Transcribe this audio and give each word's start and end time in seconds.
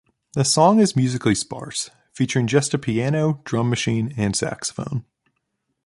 The 0.33 0.43
song 0.43 0.79
is 0.79 0.95
musically 0.95 1.35
sparse, 1.35 1.91
featuring 2.11 2.47
just 2.47 2.73
a 2.73 2.79
piano, 2.79 3.39
drum 3.45 3.69
machine, 3.69 4.15
and 4.17 4.35
saxophone. 4.35 5.05